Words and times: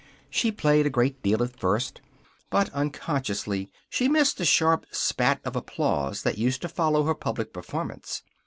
She 0.31 0.51
played 0.51 0.87
a 0.87 0.89
great 0.89 1.21
deal 1.21 1.43
at 1.43 1.59
first, 1.59 2.01
but 2.49 2.71
unconsciously 2.71 3.69
she 3.87 4.07
missed 4.07 4.39
the 4.39 4.45
sharp 4.45 4.87
spat 4.89 5.39
of 5.45 5.55
applause 5.55 6.23
that 6.23 6.39
used 6.39 6.63
to 6.63 6.67
follow 6.69 7.03
her 7.03 7.13
public 7.13 7.53
performance. 7.53 8.23